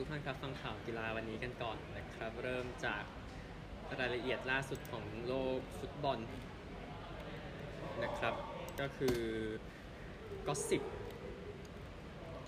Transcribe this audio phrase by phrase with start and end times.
[0.02, 3.04] ุกท่านครับฟังข่าวกีฬาวันนี้กันก่อนนะครับ เริ่มจาก
[4.00, 6.18] รายละเอียดล่าสุดของโลกฟุตบอล
[8.04, 8.34] นะครับ
[8.80, 9.18] ก็คือ
[10.46, 10.82] ก็สิบ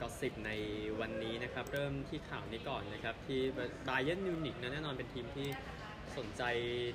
[0.00, 0.50] ก็สิบใน
[1.00, 3.40] วันนี้นะครับ เริ่มที่ข่าวนี้ก่อนนะครับ ที่
[3.88, 5.48] บาเย r n m มิวนิกนะแน่นอนเป็นทีมที่
[6.16, 6.42] สนใจ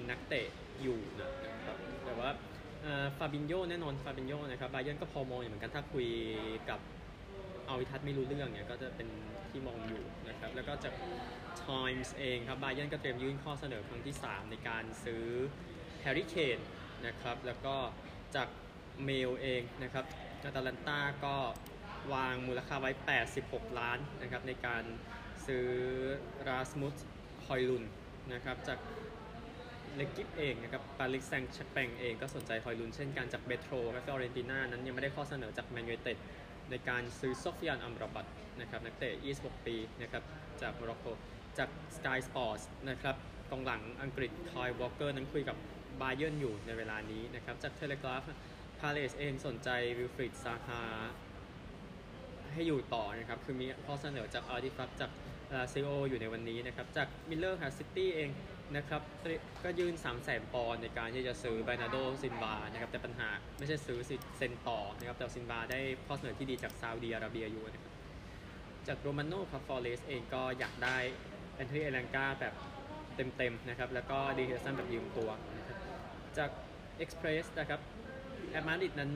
[0.10, 0.48] นักเตะ
[0.82, 2.30] อยู่นะครับแต่ว่า
[3.18, 6.08] ฟาบินโยแน่นอนฟาบินโยนะครับบาเย r n ก็พอมองอยู่เหมือนกันถ้าคุย
[6.70, 6.80] กับ
[7.68, 9.08] เอาวิทัศน์ไม่รู้เรื่องเนี่ยก็จะเป็น
[9.50, 10.94] ที่มองอยู่นะครับ แล้วก็จาก
[11.66, 15.26] Times เองครับบาเย r n ก็เตรียมยื่นข้อเสนอครั้งที่ 3 ในการซื้อ
[16.02, 16.60] แฮร์รี่เคน
[17.06, 17.76] นะครับ แล้วก็
[18.36, 18.48] จาก
[19.04, 20.06] เมลเองนะครับ
[20.44, 21.36] อาตาลันตาก็
[22.14, 22.92] วางมูลค่าไว้
[23.34, 24.84] 86 ล้านนะครับในการ
[25.48, 25.68] ซื้อ
[26.48, 26.96] ราสมุส
[27.46, 27.84] ฮอยลุน
[28.34, 28.80] นะครับจาก
[29.96, 36.18] เลกิฟเองนะครับปาลิกแซงชักแปงเองก็สนใจฮอยลุนเช่นกันจากเบโตรและฟอเรนติน่านั้นยังไม่ได้ข้อเสนอจากแมนยูเต็ด
[36.70, 38.26] ในการซื้อโซฟิยานอัมราบัต
[38.62, 40.24] นะครับนักเตะ 26 ปีนะครับ
[40.62, 41.06] จากโมร็อกโก
[41.58, 43.16] จาก Sky Sports นะครับ
[43.50, 45.58] กองหลังอังกฤษคอยวอลเกอร์นั้นคุยกับ
[46.02, 48.24] บาเย r n อยู่ในเวลานี้นะครับจากเทเลกราฟ
[48.80, 50.82] พาเลสเองสนใจวิลฟริดซาฮา
[52.54, 55.12] ให้อยู่ต่อนะครับ คือมีข้อเสนอจากอาร์ดิฟักจาก
[55.74, 58.30] ซีโออยู่ในวันนี้นะครับจากมิลเลอร์ฮาซิตี้เอง
[58.76, 59.02] นะครับ
[59.64, 64.00] ก็ยื่น3 0 0แสนปอนในการที่จะซื้อไบนาโดซินบานะครับแต่ปัญหาไม่ใช่ซื้อ
[64.38, 67.94] เซ็นต่อนะครับแต่ซินบาได้ข้อเสนอที่ดีจากซาอุดีอาระเบียอยู่นะครับ
[68.88, 70.98] จากโรมาโน่ครับฟอร์เรสเองก็อยากได้
[71.56, 72.54] แอนทรีเอลังกาแบบ
[73.16, 75.78] เต็มๆนะครับแล้วก็ดีเฮสันแบบยืมตัวนะครับ
[76.38, 76.50] จาก
[76.98, 77.80] เอ็กซ์เพรสนะครับ
[78.52, 79.12] แอดมาดิดนั้น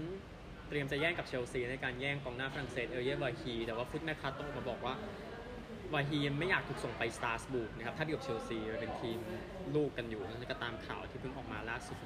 [0.67, 4.93] เตรียมจะแย่งกับเชลซีในการแย่งกองหน้าฝรั่งเศสเอลเยวาฮีแต่ว่าฟุตแมคคาต้องมาบอกว่า
[5.93, 9.19] วาฮีไม่อยากถูกส่งไปสตาร์สบูกนะครับ ถ้าดีกับเชลซีเป็นทีม
[9.75, 11.97] ลูกกันอยู่นั่นก็ตามข่าวที่เพิ่งออกมาล่าสุด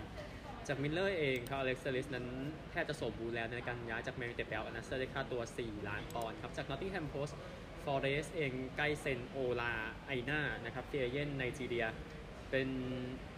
[0.67, 2.27] จากมิลเลอร์เองครับอเล็กซ์เตลลิสนั้น
[2.71, 7.37] แทบจะสมบูรณ์แล้วในการย้ายจากแมนยูไนเต็ดไปเอาอันนัสเซอร์ได้ค่าตัว 4 ล้านปอนด์ครับ จากนอตติงแฮมโพสต์
[7.83, 9.73] ฟอร์เรสเองใกล้เซนโอลา
[10.07, 11.85] ไอนานะครับเฟียเยนไนจีเรีย
[12.51, 12.69] เป็น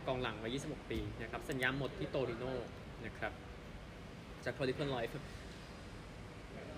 [0.08, 2.46] กองหลังวัย 26 ปีนะครับ สัญญาหมดที่โตริโน
[3.06, 3.34] นะครับ
[4.46, 5.14] จากโพลิเพนไลฟ์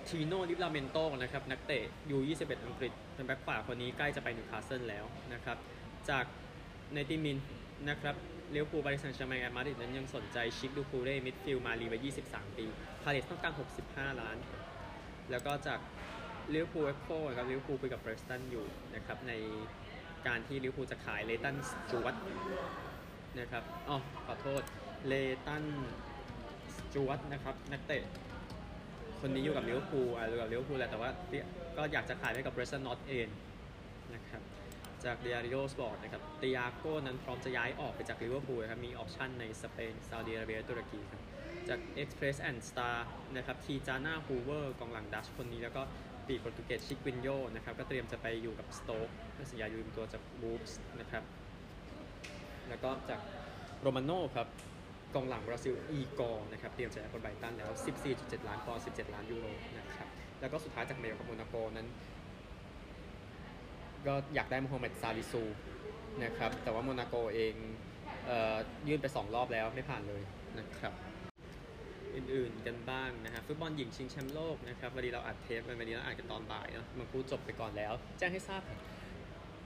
[0.09, 5.57] ทีโน่ลิฟลาเมนโตนะครับนักเตะยู21 อังกฤษเป็นแบ็คขวาคนนี้ใกล้จะไปนิวคาสเซิลแล้วนะครับ
[6.09, 6.25] จาก
[6.93, 7.37] เนติมิน
[7.89, 8.15] นะครับ
[8.51, 12.65] เลี้ยวปูบาริสันชาแมงแอมาดิดนั้นยังสนใจชิคดูคูเร่มิดฟิลมารีวัย23 ปี
[13.03, 13.53] พาเลสต้องการ
[13.85, 14.37] 65 ล้าน
[15.31, 15.79] แล้วก็จาก
[16.49, 17.07] เลี้ยวปูเอ็กโค
[17.37, 19.33] ครับเลี้ยวปูคุยกับเบรสตันอยู่นะครับใน
[20.27, 22.15] การที่เลิเวอร์พูจะขายเลตันสจวต
[23.39, 24.61] นะครับอ๋อขอโทษ
[25.07, 25.13] เล
[25.47, 25.63] ตัน
[26.75, 28.03] สจวตนะครับนักเตะ
[29.21, 31.09] คนนี้อยู่กับลิเวอร์พูลอะอยู่กับลิเวอร์พูลแหละแต่ว่า
[31.77, 33.27] ก็อยากจะขายให้กับเปรสตันนอร์ทเอนด์
[34.15, 34.41] นะครับ
[35.05, 41.21] จากเดียริโอสปอร์ตนะครับเตียโก้นั้นพร้อมจะย้ายออกไปจากลิเวอร์พูลครับ มีออปชั่นในสเปนซาอุดิอาระเบียตุรกีครับ
[41.69, 42.97] จาก Express and Star
[43.35, 45.81] นะครับทีจาน่าฮูเวอร์กองหลังดัชคนนี้ แล้วก็
[46.27, 49.09] ปีกโปรตุเกสชิกวินโยนะครับ ก็เตรียมจะไปอยู่กับสโต๊ก
[49.51, 51.23] สัญญายืมตัวจากวูล์ฟส์นะครับ
[52.69, 53.21] แล้วก็จาก
[53.81, 54.47] โรมาโน่ครับ
[55.13, 57.71] กองหลังบราซิลอีกอร์นะครับเตรียมจะย้ายพ้นไบรท์ตันแล้ว
[58.09, 59.45] 14.7 ล้านปอนด์17 ล้านยูโร
[59.77, 60.07] นะครับ
[60.39, 61.87] แล้วก็สุดท้ายจากเมลกับโมนาโกนั้น
[64.07, 65.43] ก็อยากได้โมฮัมหม็ดซาลิซู
[66.23, 67.53] นะครับแต่ว่าโมนาโกเอง
[68.27, 68.57] เออ
[68.87, 70.21] ยื่นไป 2 รอบแล้วไม่ผ่านเลย
[70.59, 70.93] นะครับ
[72.15, 78.61] อื่นๆกันบ้างนะครับฟุตบอลหญิงชิงแชมป์โลกนะครับวันนี้เราอัดเทปวันนี้เราอัดกันตอนบ่ายเนาะมันพูดจบไปก่อนแล้ว แจ้งให้ทราบ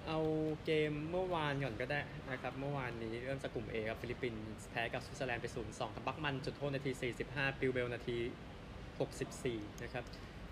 [0.07, 0.19] เอา
[0.65, 1.99] เกมเมื่อวานก่อนก็ได้
[2.31, 6.91] นะครับเมื่อวานนี้เริ่มจากกลุ่ม A ครับฟิลิปปินส์แพ้กับสวิตเซอร์แลนด์ไป 0-2ครับบัคมันน์จุดโทษนาที
[7.25, 8.17] 45 ปิวเบิลนาที
[8.99, 10.03] 64 นะครับ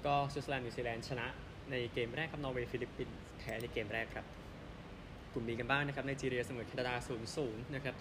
[0.06, 1.28] ก็สวิตเซอร์แลนด์นิวซีแลนด์ชนะ
[1.72, 4.26] ในเกมแรกครับนอร์เวย์ฟิลิปปินส์แพ้ในเกมแรกครับ
[5.34, 6.94] กลุ่ม B กันบ้างนะครับไนจีเรียเสมอแคนาดา
[7.36, 7.96] 0-0 นะครับ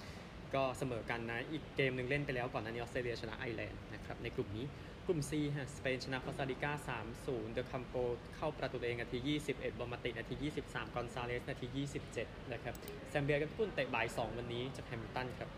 [0.54, 4.66] ก็เสมอกันนะ อีกเกมหนึ่งเล่นไปแล้วก่อนหน้านี้ออสเตรเลียชนะไอร์แลนด์นะครับในกลุ่มนี้
[5.06, 7.94] กลุ่ม C ฮะสเปนชนะคอสตาริกา 3-0 เดอะคัมโป
[8.36, 9.19] เข้าประตูเองนาที
[9.50, 10.34] 21 บอมมาตินาที
[10.69, 11.66] 23 กอนซาเลสนาที
[12.14, 12.75] 27 นะครับ
[13.10, 15.50] แซมเบียกับญี่ปุ่นเตะบ่าย 2 วันนี้จากแฮมิลตันครับ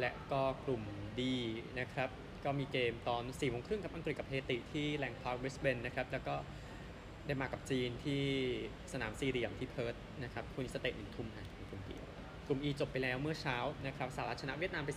[0.00, 0.82] และก็กลุ่ม
[1.18, 1.20] D
[1.80, 2.10] นะครับ
[2.44, 6.34] ก็มีเกมตอน4โมงครึ่งกับอังกฤษกับเฮติที่แลงพาร์คบริสเบนนะครับ แล้วก็
[7.26, 8.22] เดนมาร์กกับจีนที่
[8.92, 11.61] สนามซีเรียมที่เพิร์ตนะครับคุณสเตะหนึ่งทุ่มนะ
[12.52, 13.56] กลุ่ม D กลุ่ม E จบไปแล้วเมื่อเช้า
[13.86, 14.90] นะครับสหรัฐชนะเวียดนามไป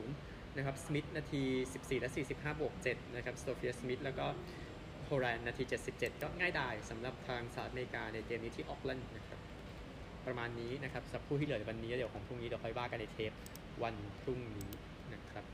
[0.00, 1.42] 3-0 นะครับ สมิธนาที
[1.72, 4.26] 14 และ 45 บวก 7 นะครับโซเฟีย สมิธ แล้วก็
[5.04, 9.40] โฮแรนนาที 77 ก็ง่ายดายสำหรับทางสหรัฐอเมริกาในเกมนี้ที่ออกแลนด์นะครับ
[10.26, 13.32] ประมาณนี้นะครับสำหรับคู่ที่เหลือวันนี้ เดี๋ยวของพรุ่งนี้เดี๋ยวค่อยว่ากันในเทป
[13.82, 14.70] วันพรุ่งนี้
[15.14, 15.44] นะครับ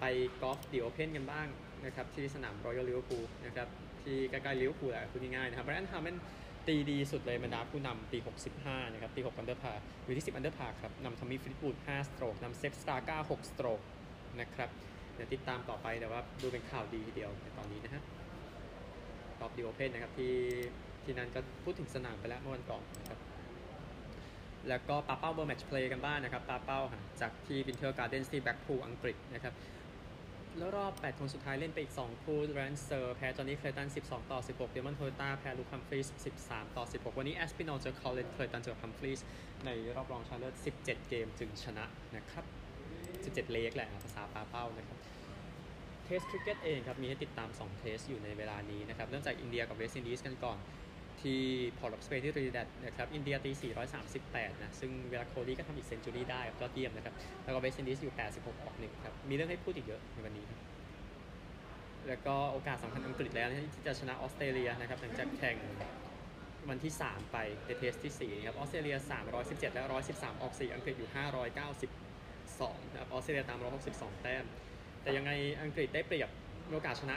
[0.00, 0.04] ไป
[0.42, 1.46] กอล์ฟ The Open กันบ้าง
[1.84, 3.68] นะครับที่สนามรอยัลลิเวอร์พูลนะครับ
[4.02, 6.16] ที่ใกล้ๆลิเวอร์พูลแหละพูดง่ายๆนะครับไบรอันฮาร์แมน
[6.68, 8.18] ตีดีสุดเลยบรรดาผู้นำตี
[8.56, 9.72] 65 นะครับ ตี 6 under par
[10.04, 13.80] อยู่ที่ 10 under par ครับนำทอมมี่ฟลีตวูด5 stroke นำเซปป์สตราก้า6 stroke
[14.40, 14.70] นะครับ
[15.14, 18.02] เดี๋ยวติดตามต่อไปแต่ว่าดูเป็นข่าวดีทีเดียวในตอนนี้นะฮะ
[19.40, 20.34] กอล์ฟ The Open นะครับที่
[21.04, 23.18] ที่นั่นก็พูดถึงสนามไปแล้วเมื่อวันก่อนนะครับ
[24.68, 26.80] แล้วก็ปาเป้าเวิลด์ Match Play กันบ้างนะครับปาเป้า
[27.20, 29.54] จากที่วินเทอร์การ์เดนที่แบล็กพูลอังกฤษนะครับ
[30.58, 36.08] แล้วรอบ 8 คนสุดท้ายเล่นไปอีก 2 คู่แรนเซอร์แพ้จอห์นนี่เคลตัน 12 ต่อ 16 เดมอนเฮตต้าแพ้ลุคฮัมฟรีส์
[36.42, 39.20] 13 ต่อ 16 วันนี้แอสปินอลเจอคัลเลนเคลตันเจอฮัมฟรีส์
[39.64, 40.54] ในรอบรองชนะเลิศ
[40.84, 41.84] 17 เกมจึงชนะ
[42.16, 42.44] นะครับ
[42.94, 44.98] 17 leg แหละภาษาปาเป้านะครับ
[46.04, 50.58] Test คริกเก็ตเองครับ มีให้ติดตาม 2 Test อยู่ในเวลานี้นะครับ เริ่มจากอินเดียกับเวสต์อินดีสกันก่อน
[51.24, 51.40] ที่
[51.78, 53.50] พอร์ตออฟสเปนที่ตรินิแดดนะครับอินเดียตี
[54.06, 60.46] 438 นะ ซึ่งวิรัตโคห์ลีก็ทำอีก century ได้ครับยอดเยี่ยมนะครับ แล้วก็เวสต์อินดีสอยู่ 86 ออกหนึ่งครับ มีเรื่องให้พูดอีกเยอะในวันนี้
[62.08, 65.56] แล้วก็โอกาสสำคัญอังกฤษแล้วนะที่จะชนะออสเตรเลียนะครับหลังจากแข่ง
[66.68, 67.36] วันที่ 3 ไป
[67.66, 68.96] ใน Test ที่4ครับ ออสเตรเลีย
[69.34, 69.82] 317 และ
[70.12, 71.10] 113 ออก 4 อังกฤษอยู่
[71.94, 73.58] 592 นะครับ ออสเตรเลียตาม
[73.90, 74.44] 162 แต้ม
[75.02, 75.30] แต่ยังไง
[75.62, 76.28] อังกฤษได้เปรียบ
[76.70, 77.16] โอกาสชนะ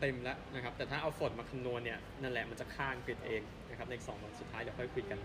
[0.00, 5.20] เต็มๆแล้วนะครับ แต่ถ้าเอาฝนมาคำนวณเนี่ยนั่นแหละมันจะฆ่าอังกฤษเองนะครับในสองวันสุดท้ายเดี๋ยวค่อยคุยกัน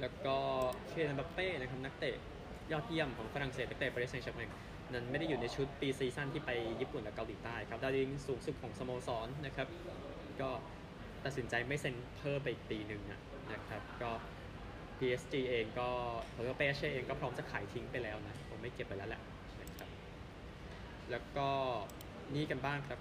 [0.00, 0.36] แล้วก็
[0.88, 2.16] เอ็มบัปเป้นะครับนักเตะ
[2.72, 4.50] ยอดเยี่ยมของฝรั่งเศสนักเตะปารีสแซงต์แชร์กแมง
[4.92, 6.50] นั้นไม่ได้อยู่ในชุด pre-season ที่ไป
[6.80, 9.68] ญี่ปุ่นและเกาหลีใต้ครับดาวยิงสูงสุดของสโมสรนะครับ
[10.40, 10.50] ก็
[11.24, 13.02] ตัดสินใจไม่เซ็นเพิ่มไปอีกปีหนึ่ง
[13.52, 14.10] นะครับ ก็
[14.98, 15.88] PSG เองก็
[16.34, 19.20] แล้วก็เปแอสเชเองก็พร้อมจะขายทิ้งไปแล้วนะผมไม่เก็บไปแล้วแหละ
[19.60, 19.88] นะครับ
[21.10, 21.48] แล้วก็
[22.34, 22.98] นี่กันบ้างครับ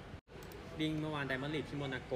[0.79, 2.13] ดิงเมื่อวาน Diamond League ที่โมนาโก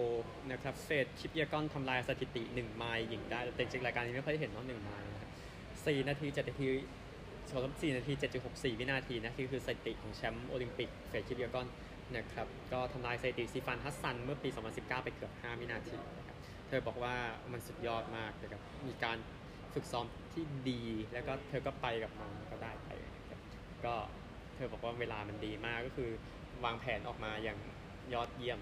[0.52, 5.32] นะครับเฟธคิปเยกอนทำลายสถิติ 1 ไมล์หญิงได้แต่จริงรายการนี้ไม่ค่อยได้เห็นเนาะ1ไมล์นะครับ
[5.76, 6.68] 4นาที7นาที
[7.50, 8.14] สอง4นาที
[8.46, 11.68] 7.64วินาทีนะคือคือสถิติของแชมป์โอลิมปิกเฟธคิปเยกอน
[12.16, 16.38] นะครับก็ทำลายสถิติซีฟานฮัสซันเมื่อปี 2019 ไปเกือบ 5 วินาทีนะครับ
[16.68, 17.16] เธอบอกว่า
[17.52, 19.18] มันสุดยอดมากนะครับมีการ
[19.74, 20.82] ฝึกซ้อมที่ดี
[21.14, 22.90] แล้วก็เธอก็ไปกับมันก็ได้ไป
[23.86, 23.96] ก็
[24.56, 26.10] เธอบอกว่าเวลามันดีมากก็คือ
[26.64, 27.58] วางแผนออกมาอย่าง
[28.14, 28.60] ยอดเยี่ยม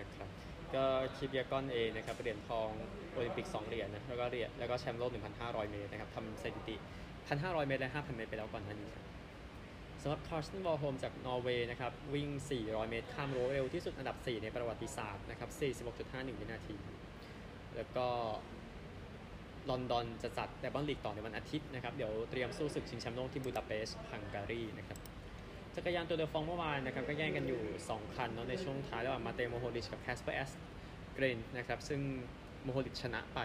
[0.00, 0.28] นะครับ
[0.74, 0.84] ก็
[1.16, 2.68] คิปเยกอนเองนะครับเหรียญทอง
[3.12, 5.10] โอลิมปิก 2 เหรียญนะแล้วก็เหรียญแล้วก็แชมป์โลก
[5.40, 6.76] 1,500 เมตรนะครับทำสถิติ
[7.22, 9.04] 1,500 เมตร และ 5,000 เมตรไปแล้วก่อนหน้านี้ครับ
[10.02, 12.28] สำหรับคาร์สเทนวอร์โฮล์มจากนอร์เวย์นะครับวิ่ง
[12.60, 15.50] 400 เมตร ข้ามรั้วเร็วที่สุดอันดับ 4 ในประวัติศาสตร์นะครับ
[15.94, 16.76] 46.51 วินาที
[17.76, 18.06] แล้วก็
[19.70, 24.98] ลอนดอนจะจัดไดมอนด์ลีกต่อในวันอาทิตย์นะครับ เดี๋ยวเตรียมสู้ศึกชิงแชมป์โลกที่บูดาเปสต์ฮังการีนะครับ
[25.78, 27.60] จักรยานตูร์เดอฟรองซ์เมื่อวานนะครับก็แย่งกันอยู่
[27.90, 32.00] 2 คันเนาะในช่วงท้ายระหว่างมาเตโมโฮริชกับแคสเปอร์แอสกรีนนะครับซึ่ง
[32.62, 33.40] โมโฮริชชนะไป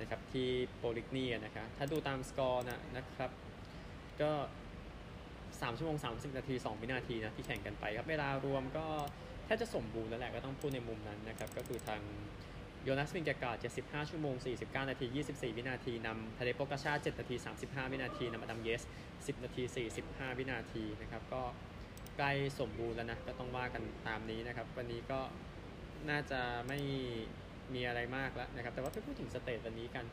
[0.00, 3.30] นะครับที่โปลิกเนียนะครับถ้าดูตามสกอร์นะนะครับ
[4.20, 4.30] ก็
[5.00, 8.86] 3ชั่วโมง 30 นาที 2 วินาทีนะที่แข่งกันไปครับเวลารวมก็
[9.44, 12.00] แทบจะสมบูรณ์แล้วแหละก็ต้องพูดในมุมนั้นนะครับก็คือทาง
[12.84, 18.82] โยนัสวิงแกกา75 ชั่วโมง 49 นาที 24 วินาทีนำทะเลโปกาชา 7 นาที 35 วินาทีนำอดัมเยส
[19.12, 19.62] 10 นาที
[20.00, 21.42] 45 วินาทีนะครับก็
[22.18, 25.20] ใกล้สมบูรณ์แล้วนะ ก็ต้องว่ากันตามนี้นะครับ วันนี้ก็
[26.10, 26.78] น่าจะไม่
[27.74, 30.06] มีอะไรมากแล้วนะครับ แต่ว่าไปพูดถึงสเตจวันนี้กัน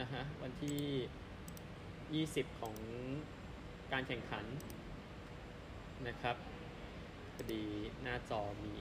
[0.00, 2.74] นะฮะวันที่ 20 ของ
[3.92, 4.44] การแข่งขัน
[6.08, 6.36] นะครับ
[7.34, 7.64] พอดี
[8.02, 8.76] หน้าจอมี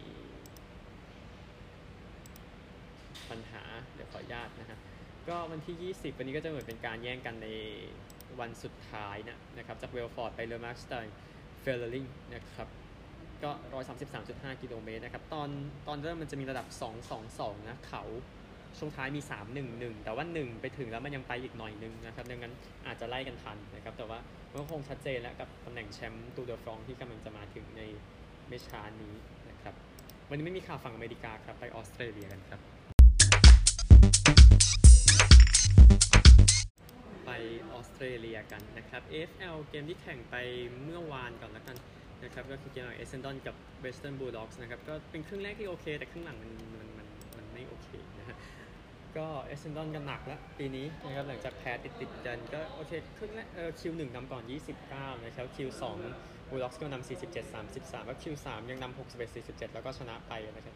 [3.29, 3.63] ปัญหา
[3.95, 4.77] เดี๋ยวขออนุญาตนะฮะ
[5.29, 7.47] ก็วันที่ 20 วันนี้ก็จะเหมือนเป็นการแย่งกันใน
[8.39, 11.15] วันสุดท้ายนะนะครับ จากเบลฟอร์ตไปเลอมาร์กสไตน์
[11.61, 12.67] เฟลเลอริงนะครับ
[13.43, 13.51] ก็
[14.07, 15.49] 133.5 กิโลเมตรนะครับ ตอน
[15.87, 16.67] ตอนเริ่มมันจะมีระดับ
[17.17, 18.03] 222 นะเขา
[18.77, 19.21] ช่วงท้ายมี
[19.63, 22.53] 311 แต่ว่า 1 ไปถึงแล้วมันยังไปอีกหน่อยนึงนะครับ ดังนั้น
[22.85, 27.81] อาจจะไล่กันทันนะครับ แต่ว่ามันก็คงชัดเจนแล้วกับตำแหน่งแชมป์ตูเดอฟรองที่กำลังจะมาถึงใน
[28.47, 29.13] ไม่ช้านี้
[29.49, 29.73] นะครับ
[30.29, 32.61] วันนี้ไม่มีข่าวฝั่งอเมริกาครับ ไปออสเตรเลียกันครับ
[37.73, 40.35] ออสเตรเลียกันนะครับ AFL เกมที่แข่งไป
[40.83, 41.77] เมื่อวานก่อนแล้วกัน
[42.23, 47.89] นะครับก็คือเกมของเอเซนดอนกับเวสเทิร์นบูลด็อกส์นะครับก็เป็นครึ่งแรกที่โอเค แต่ครึ่งหลังมันมันมันมันไม่โอเค
[48.19, 48.37] นะฮะ
[49.17, 54.43] ก็เอเซนดอนกันหนักแล้วปีนี้นะครับหลังจากแพ้ติดติดกันก็โอเคครึ่งแรกเออ Q หนึ่งนำก่อน
[54.83, 55.97] 29 นะครับ Q สอง
[56.49, 60.75] บูลด็อกส์ก็นำ47 33 แล้ว Q สามยังนำ61 47 แล้วก็ชนะไปนะครับ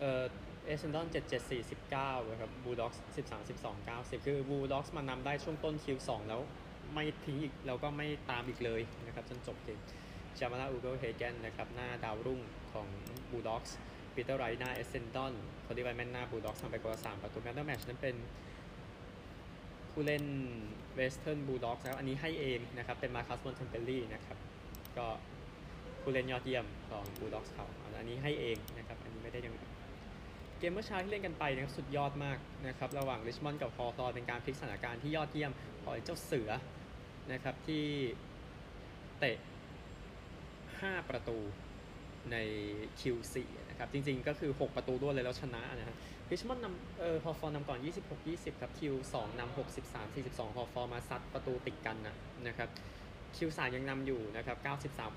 [0.00, 0.22] เออ
[0.64, 6.40] เอเซนดอน77 49นะครับบูลด็อกส์13 12 90คือบูลด็อกส์มานำได้ช่วงต้น Q2 แล้ว
[6.94, 9.80] ไม่ทิ้งอีกแล้วก็ไม่ตามอีกเลยนะครับจนจบเกม
[10.38, 12.40] จามาลาอูเบิลเฮเกนนะครับหน้าดาวรุ่ง
[12.72, 12.86] ของ
[13.30, 13.76] บูลด็อกส์
[14.14, 15.32] ปีเตอร์ไรท์หน้าเอเซนดอน
[15.66, 18.16] คอดีไวแมนหน้าบูลด็อกส์ทำไปกว่าสามประตู man of the match นั้นเป็น
[19.90, 20.24] ผู้เล่น
[20.94, 24.38] เวสเทิร์นบูลด็อกส์แล้วอันนี้ให้เองนะครับเป็นมาร์คัส บอนเทมเปลลี่นะครับ
[24.96, 25.06] ก็
[26.02, 27.66] ผู้เล่นยอดเยี่ยมของบูลด็อกส์เขา
[27.98, 29.54] อันนี้ให้เองนะครับอันนี้ไม่ได้ยัง
[30.60, 35.52] เกมเมื่อเช้าที่เล่นกันไปนะครับสุดยอดมากนะครับระหว่างริชมอนด์กับฮอว์ธอร์นเป็นการพลิกสถานการณ์ที่ยอดเยี่ยม
[35.82, 36.50] ของเจ้าเสือ
[37.32, 37.84] นะครับที่
[39.18, 39.36] เตะ
[40.22, 41.38] 5 ประตู
[42.32, 42.36] ใน
[43.00, 43.34] Q4
[43.68, 45.96] นะครับจริงๆก็คือ 6 ประตูด้วยเลยแล้วชนะนะฮะ
[46.30, 47.78] ริชมอนด์นำเอ่อฮอว์ธอร์นนำก่อน
[48.20, 49.56] 26-20 ครับ Q2 นำ
[50.04, 52.68] 63-42 ฮอว์ธอร์นมาซัดประตูติดกันนะนะครับ
[53.36, 54.56] Q3 ยังนำอยู่นะครับ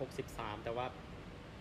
[0.04, 0.86] 93-63 แต่ว่า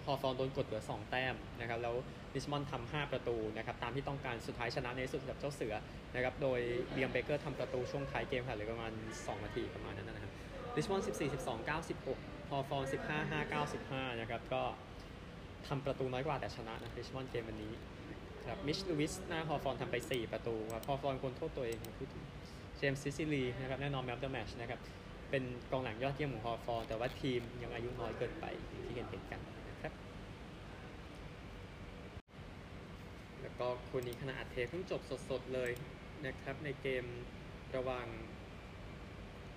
[0.06, 1.94] ฮอว์ธอร์นโดนกดเหลือ 2 แต้มนะครับแล้ว
[2.34, 5.74] ริชมอนด์ทำ5ประตูนะครับตามที่ต้องการสุดท้ายชนะในที่สุดกับเจ้าเสือ
[6.14, 6.60] นะครับโดย
[6.92, 10.32] เลียมเบเกอร์ทำประตูช่วงท้ายเกมค่ะเหลือประมาณ 2 นาทีประมาณนั้นนะครับ
[10.76, 11.68] ริชมอนด์14 12
[12.08, 13.52] 96ฮอว์ธอร์น15 5
[14.12, 14.62] 95นะครับก็
[15.68, 17.72] ทำประตูน้อยกว่าแต่ชนะนะริชมอนด์เกมวันนี้
[18.50, 22.24] ครับมิชลูวิสหน้าฮอว์ธอร์นทำไป 4 ประตูครับฮอว์ธอร์นคงโทษตัวเองพูดถึง
[22.78, 24.80] เจมส์ซิซิลีนะครับแน่นอน man of the match นะครับ
[25.30, 28.44] เป็นกองหลังยอดเยี่ยมของฮอว์ธอร์นแต่ว่าทีมยังอายุน้อยเกินไป
[28.84, 29.92] ที่เห็นเห็นกันนะครับ
[33.40, 35.00] แล้ว ก็คู่นี้ขณะอัดเทปเพิ่งจบ
[35.30, 35.70] สดๆเลย
[36.26, 37.04] นะครับ ในเกม
[37.76, 38.06] ระหว่าง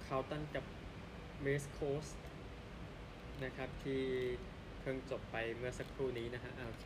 [0.06, 0.66] คาร์ลตันกับ
[1.42, 2.08] เวสต์โคสต์
[3.44, 4.02] นะครับ ที่
[4.82, 6.86] เพิ่งจบไปเมื่อสักครู่นี้นะฮะอ่าโอเค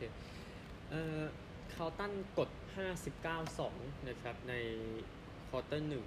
[0.90, 1.20] เอ่อ
[1.74, 2.50] คาร์ลตันกด
[3.28, 4.54] 59-2 นะครับ ใน
[5.48, 6.06] quarter หนึ่ง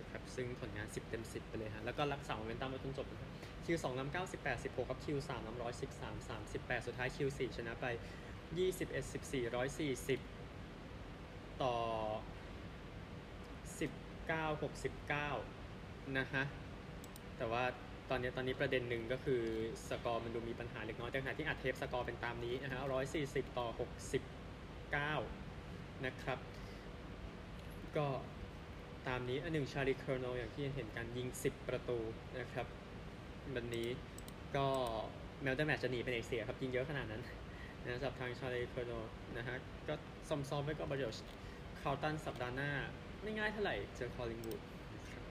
[0.00, 3.30] นะครับซึ่งผลงาน 10 เต็ม 10 ไปเลยฮะ แล้วก็รักษาโมเมนตัมไว้จนจบนะครับ
[3.64, 7.86] Q2 นำ98 16กับ Q3 นำ113 38สุดท้าย Q4 ชนะไป
[8.56, 8.78] 21
[9.12, 10.39] 14 140
[11.62, 11.76] ต่อ
[14.28, 14.60] 19
[15.30, 16.44] 69 นะฮะ
[17.38, 17.64] แต่ว่า
[18.10, 19.42] ตอนนี้ตอนนี้ประเด็นหนึ่งก็คือ
[19.88, 22.80] สกอร์มันดูมีปัญหาเล็กน้อยแต่ขณะที่อัดเทปสกอร์เป็นตามนี้นะฮะ
[23.18, 23.68] 140 ต่อ
[25.26, 26.38] 69 นะครับ
[27.96, 28.06] ก็
[29.08, 31.98] ตามนี้อันหนึ่งชาลีเคอร์โนอย่างที่เห็นกันยิง 10 ประตู
[32.38, 32.66] นะครับ
[33.54, 33.88] วันนี้
[34.56, 34.66] ก็
[35.42, 37.22] แมลเตอร์แมตช์จะหนีเป็นเอกเสียครับ ยิงเยอะขนาดนั้น
[37.84, 38.92] นะสำหรับทางชาลีเคอร์โน
[39.36, 39.56] นะฮะ
[39.88, 39.94] ก็
[40.28, 41.20] ซ้อมๆไว้ก็ประโยชน์
[41.82, 42.70] คาร์ตันสัปดาห์หน้า
[43.22, 44.64] ไม่ง่ายเท่าไหร่ เจอคอลลิงวูดน
[45.20, 45.22] บ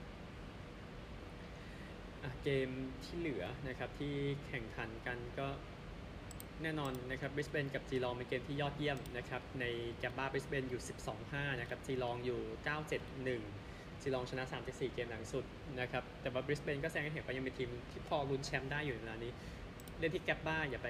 [2.23, 2.69] อะเกม
[3.03, 4.13] ที่เหลือนะครับที่
[4.47, 5.47] แข่งขันกันก็
[6.63, 9.65] แน่นอนนะครับบริสเบนกับจีลองเป็นเกมที่ยอดเยี่ยมนะครับใน
[9.99, 10.81] แกบบ้าบริสเบนอยู่
[11.21, 12.39] 12-5นะครับจีลองอยู่
[13.19, 15.45] 9-7-1จีลองชนะ 3-4 เกมหลังสุด
[15.79, 19.31] นะครับแต่ว่าบริสเบนก็แสดงให้เห็นว่ายังเป็นทีมที่พอลุ้นแชมป์ได้อยู่ในเวลานี้
[19.99, 20.89] เล่นที่แกบบ้าอย่าไป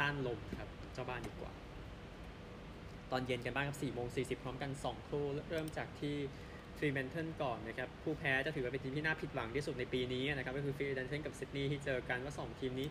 [0.00, 1.52] ต้านลมครับเจ้าบ้านดีกว่า
[3.12, 6.16] ตอนเย็นกันบ้างครับ4โมง40 พร้อมกัน 2 คู่ เริ่มจากที่
[6.78, 12.88] ฟรีแมนเทิลก่อนนะครับ ผู้แพ้จะถือว่าเป็นทีมที่น่าผิดหวังที่สุดในปีนี้นะครับ ก็คือฟรีแมนเทิลกับซิดนีย์ที่เจอกันว่า 2 ทีมนี้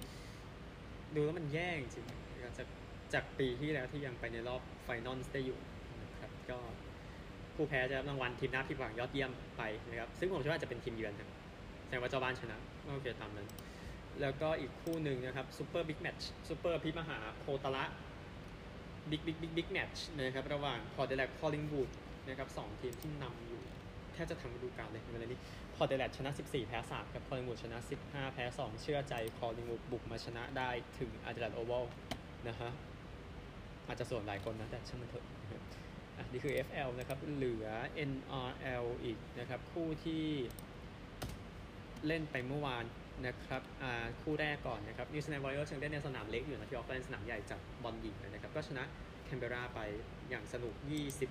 [1.15, 2.05] ดูแล้วมันแย่จริง
[2.35, 2.67] นะครับจาก
[3.13, 5.59] จากปีที่แล้วที่ยังไปในรอบ final ได้อยู่
[6.01, 6.57] นะครับก็
[7.55, 11.29] ผู้แพ้จะรับรางวัลทีมน่าผิดหวังยอดเยี่ยมไปนะครับ ซึ่งผมเชื่อว่าจะเป็นทีมเยือนครับ
[11.85, 12.57] แสดงว่าเจ้าบ้านชนะ
[12.93, 13.47] โอเคตามนั้น
[14.21, 17.83] แล้วก็อีกคู่หนึ่งนะครับ super big match super พิมหาโคตระ
[19.09, 21.89] big big big big match นะครับระหว่างพอร์ตแอดิเลดคอลลิงวูด
[22.27, 23.61] นะครับสองทีมที่นำอยู่
[24.13, 25.39] แทบจะทำฤดูกาลเลยในเวลานี้
[25.75, 30.69] พอร์ตแอดิเลดชนะ 14 แพ้3ครับคอลลิงวูดชนะ 15 แพ้ 2 เชื่อใจคอลลิงวูดบุกมาชนะได้
[30.99, 31.85] ถึงแอดิเลดโอวัล
[32.47, 32.71] นะฮะ
[33.87, 35.25] อาจจะส่วนหลายคนนะแต่ช่างมันเถอะ
[36.17, 37.67] อะนี่คือ FL นะครับ เหลือ
[38.11, 40.23] NRL อีกนะครับ คู่ที่
[42.07, 42.85] เล่นไปเมื่อวาน
[43.25, 48.83] นะครับอ่าคู่แรกก่อนนะครับนิวซีแลนด์วอริเออร์ยังเล่นในสนามเล็กอยู่นะที่โอ๊คแลนด์สนามใหญ่จัดบอลหญิงนะครับก็ชนะ
[49.25, 49.79] แคนเบราไป
[50.29, 50.73] อย่างสนุก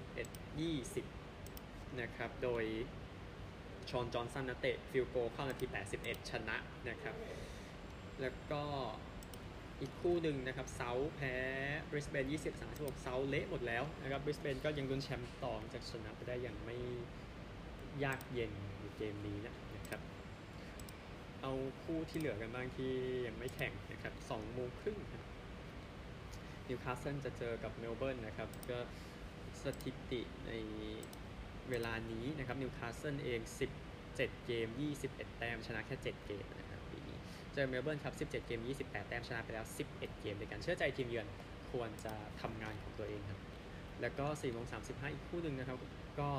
[0.08, 0.58] 21
[1.28, 2.64] 20 นะครับ โดย
[3.90, 5.66] ชอนจอห์นสันนักเตะฟิลโกเข้านาที
[5.98, 6.56] 81 ชนะ
[6.88, 7.14] นะครับ
[8.20, 8.62] แล้วก็
[9.80, 11.34] อีกคู่หนึ่งนะครับเซาธ์แพ้
[11.90, 16.76] บริสเบน20 36เซาธ์เละหมดแล้วนะครับบริสเบนก็ยังลุ้นแชมป์ต่อจากชนะไปได้อย่างไม่
[18.04, 19.54] ยากเย็นในเกมนี้นะ
[21.46, 22.92] เอาคู่ที่เหลือกันบ้างที่
[23.26, 25.24] ยังไม่แข่งนะครับ2โมงครึ่งครับ
[26.68, 28.78] นิวคาสเซิลจะเจอกับเมลเบิร์นนะครับ ก็
[29.62, 30.52] สถิติใน
[31.70, 33.40] เวลานี้นะครับนิวคาสเซิลเอง
[33.92, 34.68] 17 เกม
[35.02, 37.16] 21 แต้ม ชนะแค่ 7 เกมนะครับปีนี้
[37.52, 41.26] เจอเมลเบิร์นครับ 17 เกม 28 แต้ม ชนะไปแล้ว 11 เกมด้วยกันเชื่อใจทีมเยือน
[41.70, 43.40] ควรจะทำงานของตัวเองครับ
[44.00, 45.78] แล้วก็4โมง35 อีกคู่หนึ่งนะครับ
[46.20, 46.30] ก็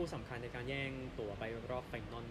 [0.00, 2.26] คู่สำคัญในการแย่งตั๋วไปรอบไฟนอล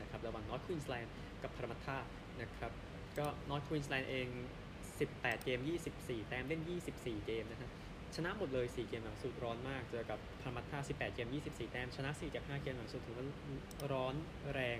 [0.00, 1.96] นะครับระหว่างนอร์ทควีนสแลนด์กับพารามัตตา
[2.40, 2.72] นะครับ
[3.18, 4.26] ก็นอร์ทควีนสแลนด์เอง
[4.82, 5.60] 18 เกม
[5.94, 6.62] 24 แต้มเล่น
[6.94, 7.70] 24 เกมนะครับ
[8.14, 13.26] ชนะหมดเลย 4 เกมหลังสุดร้อนมาก เจอกับพารามัตตา18 เกม 24 แต้ม ชนะ 4 จาก 5 เกมหลังสุดถือว่า
[13.92, 14.14] ร้อน
[14.54, 14.78] แรง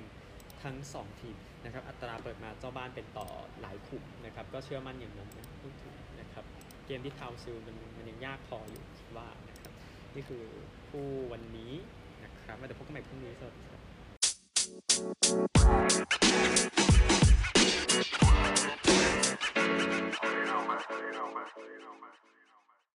[0.62, 3.28] ทั้ง 2 ทีมนะครับอัตราเปิดมาเจ้าบ้านเป็นต่อ
[3.60, 6.44] หลายขุมนะครับก็เชื่อมั่นอย่างนั้นนะพูดถึงนะครับ
[6.86, 9.72] เกมที่ทาวซิลมันมันยังยากพออยู่คิดว่านะครับ
[10.14, 10.44] นี่คือ
[10.88, 11.72] คู่วันนี้
[12.46, 13.71] ครับมาเดี๋ยวพบกันใหม่พรุ่งนี้สวัสดี